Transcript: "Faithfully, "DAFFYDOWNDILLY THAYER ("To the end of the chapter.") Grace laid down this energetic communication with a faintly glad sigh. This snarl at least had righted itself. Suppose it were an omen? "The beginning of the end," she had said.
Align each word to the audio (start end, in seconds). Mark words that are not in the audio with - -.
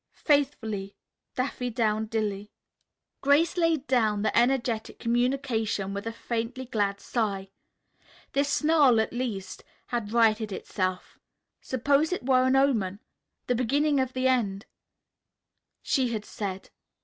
"Faithfully, 0.25 0.97
"DAFFYDOWNDILLY 1.35 2.09
THAYER 2.09 2.09
("To 2.09 2.09
the 2.09 2.11
end 2.23 2.25
of 2.25 2.29
the 2.29 2.43
chapter.") 2.47 3.19
Grace 3.53 3.57
laid 3.57 3.85
down 3.87 4.21
this 4.23 4.31
energetic 4.33 4.97
communication 4.97 5.93
with 5.93 6.07
a 6.07 6.11
faintly 6.11 6.65
glad 6.65 6.99
sigh. 6.99 7.51
This 8.31 8.49
snarl 8.51 8.99
at 8.99 9.13
least 9.13 9.63
had 9.89 10.11
righted 10.11 10.51
itself. 10.51 11.19
Suppose 11.61 12.11
it 12.11 12.25
were 12.25 12.47
an 12.47 12.55
omen? 12.55 12.99
"The 13.45 13.53
beginning 13.53 13.99
of 13.99 14.13
the 14.13 14.27
end," 14.27 14.65
she 15.83 16.07
had 16.11 16.25
said. 16.25 16.71